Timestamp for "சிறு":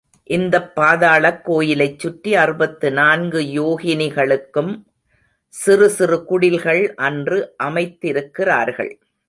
5.53-5.89, 5.89-6.23